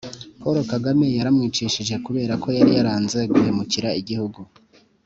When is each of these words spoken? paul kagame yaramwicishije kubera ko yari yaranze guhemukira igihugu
paul 0.39 0.57
kagame 0.71 1.05
yaramwicishije 1.17 1.95
kubera 2.05 2.33
ko 2.43 2.47
yari 2.57 2.71
yaranze 2.77 3.19
guhemukira 3.31 3.89
igihugu 4.01 4.39